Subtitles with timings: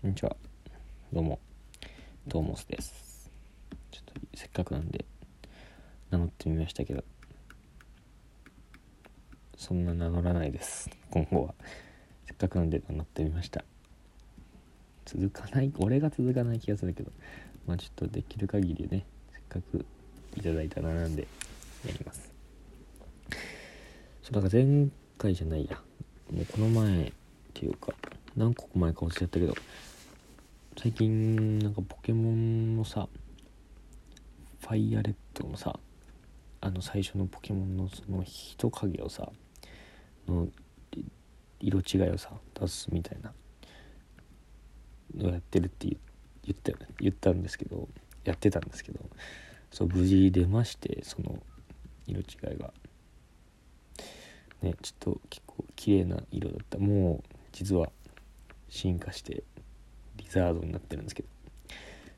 [0.00, 0.34] こんにちは。
[1.12, 1.38] どうも、
[2.26, 3.30] トーモスです。
[3.90, 5.04] ちょっとせっかくなんで
[6.10, 7.04] 名乗ってみましたけど、
[9.58, 10.88] そんな名乗らないです。
[11.10, 11.54] 今後は。
[12.24, 13.62] せっかくなんで名乗ってみました。
[15.04, 17.12] 続かない、俺が続かない気がするけど、
[17.66, 19.04] まあちょっとできる限りね、
[19.34, 19.84] せっかく
[20.34, 21.28] いただいたらなんで
[21.86, 22.32] やります。
[24.22, 24.88] そう、だから前
[25.18, 25.78] 回じゃないや。
[26.32, 27.12] もうこの前っ
[27.52, 27.92] ていうか、
[28.34, 29.54] 何個前か忘れちゃったけど、
[30.78, 33.08] 最近なんかポケモンのさ
[34.60, 35.78] ファイアレッドのさ
[36.60, 39.28] あの最初のポケモンのその人影をさ
[40.28, 40.48] の
[41.58, 43.32] 色違いをさ出すみたいな
[45.16, 45.96] のやってるって言
[46.44, 47.88] 言った言ったんですけど
[48.24, 49.00] やってたんですけど
[49.70, 51.38] そう無事出ましてその
[52.06, 52.72] 色違いが。
[54.62, 56.78] ねちょっと結構綺麗な色だった。
[56.78, 57.90] もう実は
[58.68, 59.42] 進化して
[60.30, 61.28] ザードになってるんですけど。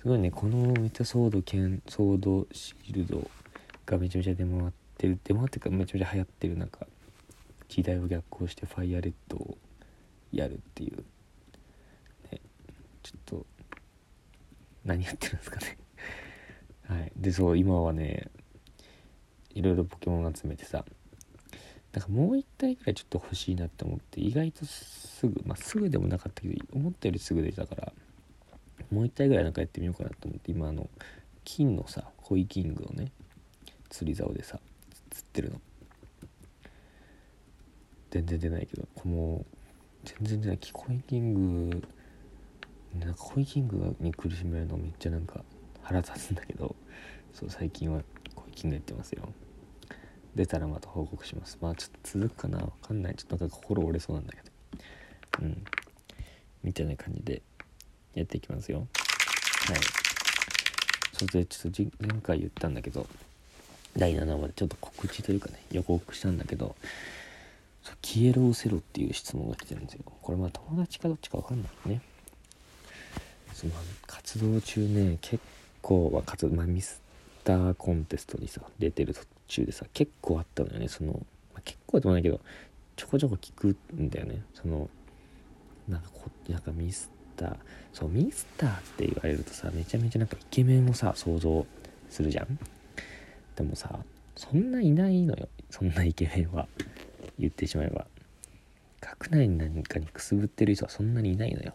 [0.00, 3.30] すごいねこのめっちゃソード剣ソードシールド
[3.86, 5.18] がめちゃめちゃ出回ってる。
[5.24, 6.86] 出回ってるかめちゃめちゃ流行ってる中
[7.68, 9.56] 時代を逆行してファイアレッドを
[10.30, 10.98] やるっていう。
[12.30, 12.40] ね
[13.02, 13.46] ちょっと
[14.84, 15.78] 何やってるんですかね。
[16.86, 17.12] はい。
[17.16, 18.28] でそう今はね
[19.54, 20.84] いろいろポケモン集めてさ
[21.94, 27.92] なんかもう一体ぐらいちょっと欲しいなって思って意外とすぐまあすぐでもなかったけど思ったよりすぐ出たから
[28.90, 30.90] もう一体ぐらいなんかやってみようかなと思って今あの
[31.44, 33.12] 金のさコイキングをね
[33.90, 34.58] 釣り竿でさ
[35.10, 35.60] 釣ってるの。
[38.10, 39.46] 全然出ないけどもう
[40.04, 41.82] 全然出ないコイキング
[43.00, 45.42] なんかコイキングに苦しめるのめっちゃなんか
[45.82, 46.76] 腹立つんだけど
[47.32, 48.02] そう最近は
[48.36, 49.28] コイキングやってますよ。
[50.34, 51.58] 出たらまた報告します。
[51.60, 52.58] まあちょっと続くかな。
[52.58, 53.14] わかんない。
[53.14, 55.46] ちょっとなんか心折れそうなんだけど。
[55.46, 55.64] うん。
[56.62, 57.42] みたいな感じで
[58.14, 58.78] やっていきますよ。
[58.78, 58.88] はい。
[61.12, 63.06] それでちょっと前回言ったんだけど
[63.96, 66.74] 第7話でちょっと告知というかね予告したんだけど
[68.02, 70.00] 消えろうせろっていう質問が来てるんですよ。
[70.22, 72.00] これまあ友達かどっちかわかんないね。
[73.52, 73.72] その
[74.06, 75.42] 活動中ね結
[75.80, 77.00] 構は活動まあミス
[77.44, 79.14] ターコンテストにさ出てる
[79.48, 80.88] 中でさ結構あったのよね。
[80.88, 81.18] その、ま
[81.58, 82.40] あ、結構でもないけど
[82.96, 84.42] ちょこちょこ聞くんだよね。
[84.54, 84.88] その
[85.88, 87.56] なんかこなんかミスター
[87.92, 91.66] そうミスターって言われるとさめちゃめちゃなんかイケメンをさ想像
[92.10, 92.58] するじゃん。
[93.56, 93.98] でもさ
[94.36, 95.48] そんないないのよ。
[95.70, 96.66] そんなイケメンは。
[97.38, 98.06] 言ってしまえば。
[99.00, 101.74] 学内に何かにくすぶってる人はそんなにいないのよ。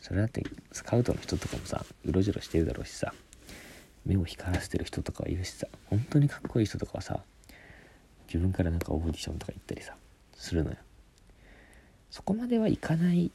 [0.00, 3.14] それだってスカウトの人とかもさうろじろしてるだろうしさ。
[4.06, 7.20] 目を光らせてる人とかいるしさ本当にかっこいい人とかはさ
[8.26, 9.94] 自分からなんかオーディションとか行ったりさ
[10.36, 10.76] するのよ。
[12.10, 13.30] そこまではいかない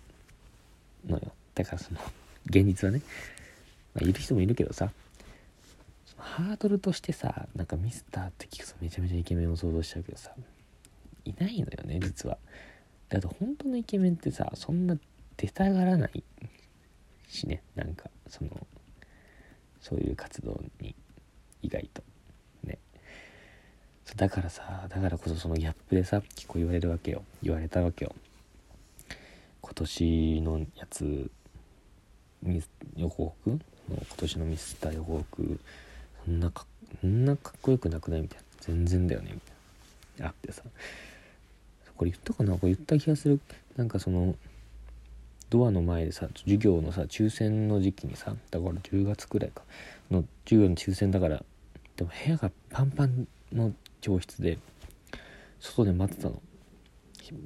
[1.08, 1.31] のよ。
[1.56, 2.00] だからその
[2.46, 3.02] 現実はね、
[3.94, 4.91] まあ、いる人もいるけどさ
[6.18, 10.31] ハードルとしてさなんかミスターって聞くとめちゃめちゃイケメンを想像しちゃうけどさ
[11.25, 12.38] いないのよね実は。
[13.09, 14.96] だと本当のイケメンってさそんな
[15.38, 16.24] 出たがらない
[17.28, 18.52] しねなんかその
[19.81, 20.95] そういう活動に
[21.62, 22.03] 意外と
[22.63, 22.78] ね。
[24.16, 27.23] だからさだからこそそのギャップでさ結構言われるわけよ。
[27.41, 28.16] 言われたわけよ。
[29.62, 31.29] 今年のやつ
[32.41, 33.31] ミス予告？
[33.50, 33.59] の
[33.90, 35.59] 今年のミスター予告？
[36.25, 36.66] そんなか
[37.01, 38.22] そんなかっこよくなくない？
[38.22, 38.44] みたいな。
[38.61, 39.31] 全然だよね。
[39.34, 40.28] みたいな。
[40.28, 40.63] あってさ。
[41.96, 42.53] これ言ったかな？
[42.53, 43.40] これ言った気がする。
[43.78, 44.35] なんかその
[45.50, 49.64] ドアの前でさ授業のさ抽選の時期にさだから10月くらいか。
[50.12, 51.44] の授業の抽選だから
[51.96, 54.58] でも部屋がパンパンの教室で
[55.59, 56.42] 外で待ってたの。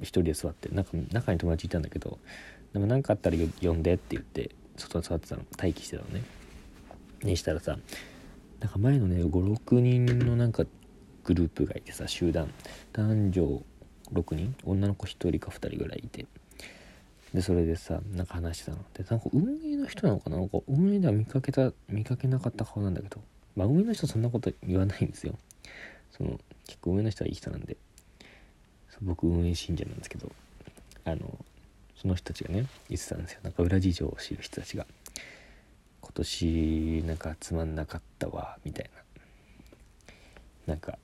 [0.00, 0.68] 一人で座って。
[0.70, 2.18] 中中に友達いたんだけど
[2.72, 5.42] でも何かあったら呼んでって言って外に座ってたの。
[5.58, 6.22] 待機してたのね。
[7.22, 7.78] にしたらさ
[8.60, 10.64] なんか前のね56人のなんか
[11.24, 12.52] グループがいてさ集団。
[12.92, 13.62] 男女
[14.12, 14.54] 6人。
[14.64, 16.26] 女の子1人か2人ぐらいいて。
[17.34, 18.84] でそれでさなんか話してたの。
[18.94, 20.36] でなんか運営の人なのかな？
[20.36, 23.20] なんか運営では見かけた見かけなかった顔なんだけど。
[23.56, 25.34] まあ運営の人そんなこと言わないんですよ。
[26.16, 27.76] その結構運営の人はいい人なんで。
[29.02, 30.30] 僕運営信者なんですけど。
[31.04, 31.44] あの
[32.00, 33.40] その人たちがね言ってたんですよ。
[33.42, 34.86] なんか裏事情を知る人たちが。
[36.00, 38.90] 今年なんか集まんなかったわみたい
[40.66, 40.74] な。
[40.74, 40.98] なんか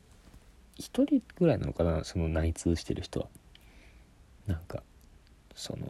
[0.79, 2.05] 1人ぐらいなのかな？
[2.05, 3.27] その内通してる人は。
[4.47, 4.83] なんか
[5.55, 5.87] その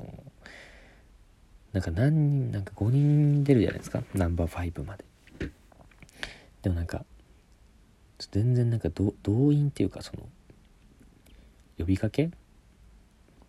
[1.72, 4.02] なんか何人なんか5人出るじゃないですか。
[4.14, 5.04] ナンバー5まで。
[6.62, 7.04] でもなんか
[8.32, 10.28] 全然なんか動員っていうかその
[11.78, 12.30] 呼びかけ？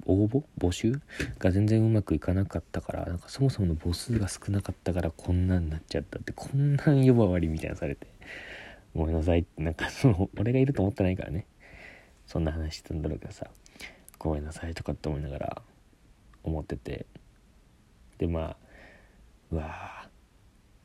[0.05, 0.43] 応募？
[0.57, 1.01] 募集？
[1.39, 8.07] が全然うまくいかなかったからなんかそもそもの母数が少なかったからこんなんなっちゃったってこんなん呼ばわりみたいなされて
[8.95, 11.45] ごめんなさいってなんかその 俺がいると思ってないからね。
[12.27, 13.47] そんな話してたんだろうけどさ
[14.17, 15.61] ごめんなさいとかって思いながら
[16.43, 17.07] 思ってて。
[18.21, 18.55] でまあ
[19.51, 20.09] うわーっ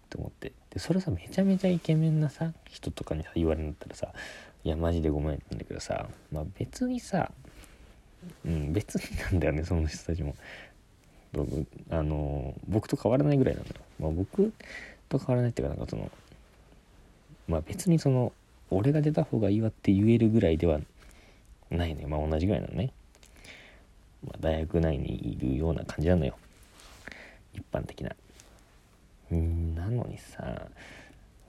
[0.08, 0.52] て思って。
[0.70, 4.08] でそれさめちゃめちゃイケメンなさ人とかにさ言われるんだったらさ
[4.64, 7.30] いやマジでごめんってんだけどさまあ別にさ
[8.44, 10.34] うん別になんだよねその人たちも。
[11.90, 14.54] あの僕と変わらないぐらいなんだよ、まあ、僕
[15.10, 16.10] と変わらないっていうかなんかその
[17.46, 18.32] まあ別にその
[18.70, 20.80] 俺が出た方がいいわって言えるぐらいでは
[21.68, 22.90] ないねまあ同じぐらいなのね、
[24.26, 26.38] まあ、大学内にいるような感じなのよ。
[27.56, 28.14] 一般的な。
[29.30, 30.68] なのにさ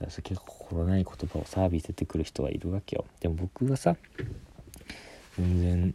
[0.00, 3.04] 結構心ない言葉をサービス出てくる人はいるわけよ。
[3.20, 3.96] でも僕がさ
[5.36, 5.94] 全然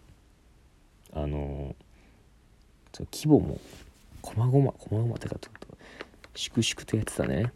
[1.13, 1.75] あの
[2.94, 3.60] 規模も
[4.21, 5.68] こまごまこまごまってかちょっと
[6.36, 7.51] 粛々とやってたね。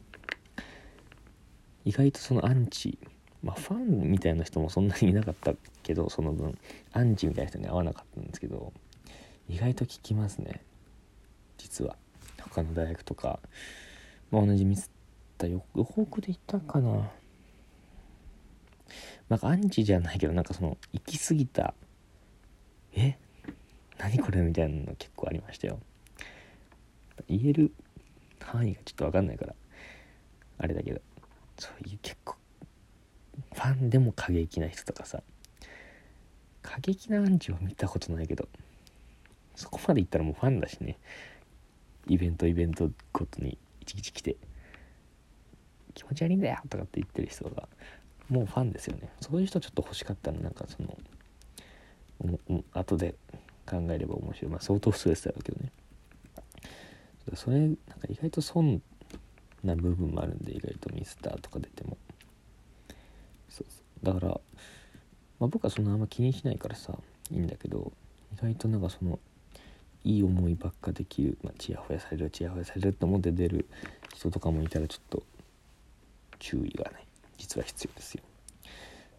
[1.86, 2.98] 意外とそのアンチ
[3.44, 5.53] まあファンみたいな人もそんなにいなかった
[5.83, 6.57] けどその分
[6.92, 8.74] アンチみたいな人に会わなかったんですけど
[9.48, 10.62] 意外と聞きますね。
[11.57, 11.95] 実は。
[12.50, 13.40] 他の大学とか、
[14.32, 14.90] まあ、同じミスっ
[15.38, 17.10] た予告でいたかな。
[19.30, 21.74] なんかアンチじゃないけどなんかその行き過ぎた
[22.94, 23.18] え？
[23.98, 24.42] 何これ？
[24.42, 25.80] みたいなの結構ありましたよ。
[27.28, 27.74] 言える
[28.40, 29.56] 範囲がちょっと分かんないから
[30.60, 31.02] あれだけど。
[31.60, 32.36] そういう結構
[33.54, 35.24] ファンでも過激な人とかさ。
[36.62, 38.48] 過激なアンチは見たことないけど
[39.56, 41.00] そこまでいったらもうファンだしね。
[42.07, 44.36] イベントイベントごとにいちいち来て
[45.94, 47.68] 気持ち悪いんだよとかって言ってる人が
[48.30, 49.09] もうファンですよね。
[49.21, 50.98] そういう人ちょっと欲しかったらなんかその
[52.74, 53.15] 後で
[53.65, 54.51] 考えれば面白い。
[54.51, 55.71] まあ相当ストレスだろうけどね。
[57.36, 58.81] それなんか意外と損
[59.63, 61.98] な部分もあるんで意外とミスターとか出ても。
[63.50, 64.06] そうそう。
[64.06, 66.98] だから、まあ、僕はそんなあんま気にしないからさ
[67.31, 67.92] いいんだけど
[68.33, 69.19] 意外となんかその
[70.07, 73.68] いい思いばっかできる、まあ、チヤホヤされるチヤホヤされるって思って出る
[74.15, 75.24] 人とかもいたらちょっと
[76.39, 77.06] 注意がね
[77.38, 78.24] 実は必要ですよ。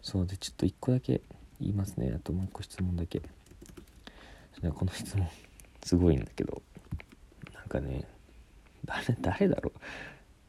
[0.01, 1.21] そうでちょっと1個だけ
[1.61, 2.11] 言いますね。
[2.15, 3.21] あともう1個質問だけ。
[4.61, 5.27] この質問
[5.83, 6.61] すごいんだけど。
[7.53, 8.05] なんかね
[8.83, 9.79] 誰誰だろう？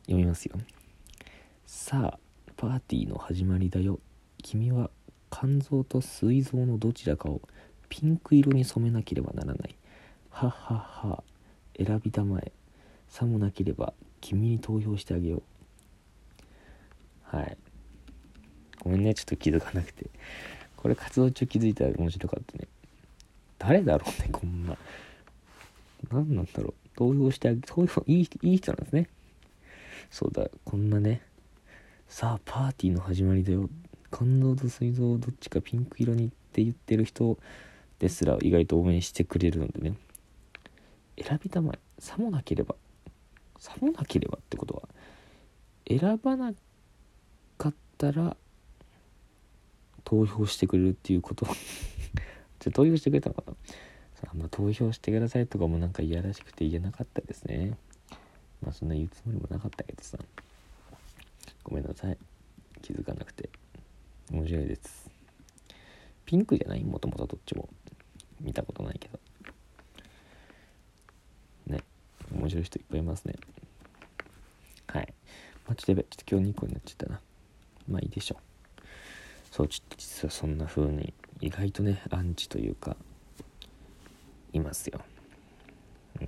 [0.07, 0.57] 読みますよ。
[1.67, 2.19] さあ
[2.57, 4.01] パーティーの始まりだよ。
[4.43, 4.91] 君は
[5.31, 7.43] 肝臓と膵臓のどちらかを
[7.91, 9.75] ピンク色に染めなければならない。
[10.31, 11.25] はっはっは
[11.77, 12.53] 選びたまえ
[13.09, 15.43] さもなければ君に投票してあげよう。
[17.37, 17.57] はい。
[18.83, 20.07] ごめんねちょっと気づかなくて。
[20.77, 22.69] これ活動中気づいたら面白かったね。
[23.59, 24.77] 誰だろうねこんな。
[26.11, 26.75] 何なんだろう。
[26.97, 29.09] 投票してあげ投票いいいい人なんですね。
[30.11, 31.23] そうだこんなね。
[32.09, 33.69] さあパーティーの始まりだよ。
[34.13, 37.39] 肝臓と膵臓どっちかピンク色にって言ってる人
[37.99, 39.97] ですら意外と応援してくれるのでね。
[41.23, 41.79] 選びたまえ。
[41.99, 42.75] さもなければ。
[43.59, 44.89] さもなければってことは
[45.87, 46.53] 選ばな
[47.59, 48.37] かったら
[50.05, 51.47] 投票してくれるっていうこと？
[52.61, 53.53] じゃ投票してくれたのかな？
[54.15, 57.77] さあまあ投票してくださいとかもなんかいやらしくて言えなかったですね。
[58.63, 60.19] まあそんな言うつもりもなかったけどさ。
[61.65, 62.17] ごめんなさい。
[62.81, 63.51] 気づかなくて。
[64.33, 65.11] 面白いです。
[66.25, 66.85] ピンクじゃない？
[66.85, 67.69] もともとどっちも。
[68.41, 69.19] 見たことないけど
[71.67, 71.81] ね
[72.41, 73.35] 面白い人いっぱいいますね。
[74.87, 75.15] はい。
[75.67, 77.21] まあちょっとやべちょっと今日2個になっちゃったな。
[77.87, 78.83] まあいいでしょう。
[79.51, 82.97] そうちょっと実はそんな風に意外とねアンチというか
[84.55, 85.01] いますよ。
[86.21, 86.27] うん。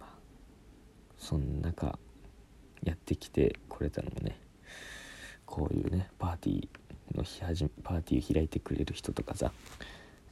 [0.00, 0.08] まあ
[1.18, 1.98] そんな中
[2.82, 4.40] やってきてこれたのもね
[5.44, 9.52] こういうねパーティーの日始めパーティーを開いてくれる人とかさ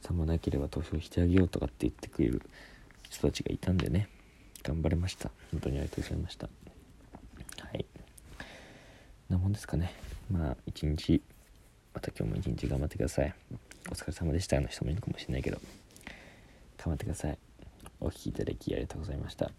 [0.01, 2.41] さもなければ投票してあげようとかって言ってくれる
[3.11, 4.07] 人たちがいたんでね。
[4.63, 5.29] 頑張れました。
[5.51, 6.47] 本当にありがとうございました。
[6.47, 7.85] はい。
[9.29, 9.93] なもんですかね。
[10.31, 11.21] まあ一日
[11.93, 13.33] また今日も一日頑張ってください。
[13.89, 14.59] お疲れ様でした。
[14.61, 15.57] の人もいるかもしれないけど。
[16.77, 17.37] 頑張ってください。
[17.99, 19.51] お聴きいただきありがとうございました。